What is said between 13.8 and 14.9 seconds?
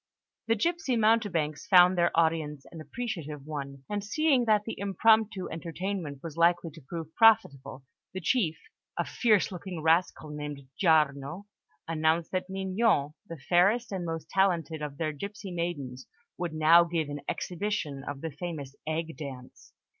and most talented